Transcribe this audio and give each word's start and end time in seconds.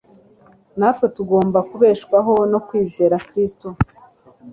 natwe 0.79 1.05
tugomba 1.15 1.59
kubeshwaho 1.69 2.33
no 2.51 2.59
kwizera 2.67 3.15
Kristo. 3.27 3.67